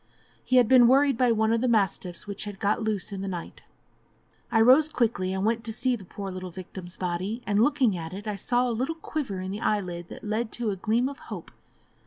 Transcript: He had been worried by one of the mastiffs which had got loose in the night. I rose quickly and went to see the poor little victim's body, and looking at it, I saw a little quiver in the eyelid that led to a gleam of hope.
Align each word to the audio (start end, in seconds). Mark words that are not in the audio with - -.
He 0.43 0.55
had 0.55 0.67
been 0.67 0.87
worried 0.87 1.15
by 1.15 1.31
one 1.31 1.53
of 1.53 1.61
the 1.61 1.67
mastiffs 1.67 2.25
which 2.25 2.45
had 2.45 2.57
got 2.57 2.81
loose 2.83 3.11
in 3.11 3.21
the 3.21 3.27
night. 3.27 3.61
I 4.51 4.59
rose 4.59 4.89
quickly 4.89 5.31
and 5.31 5.45
went 5.45 5.63
to 5.65 5.71
see 5.71 5.95
the 5.95 6.03
poor 6.03 6.31
little 6.31 6.49
victim's 6.49 6.97
body, 6.97 7.43
and 7.45 7.61
looking 7.61 7.95
at 7.95 8.11
it, 8.11 8.25
I 8.25 8.35
saw 8.35 8.67
a 8.67 8.71
little 8.73 8.95
quiver 8.95 9.41
in 9.41 9.51
the 9.51 9.61
eyelid 9.61 10.07
that 10.09 10.23
led 10.23 10.51
to 10.53 10.71
a 10.71 10.75
gleam 10.75 11.07
of 11.07 11.19
hope. 11.29 11.51